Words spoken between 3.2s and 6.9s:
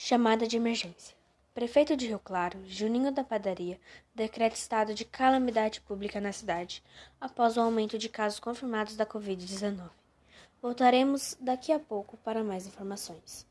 Padaria, decreta estado de calamidade pública na cidade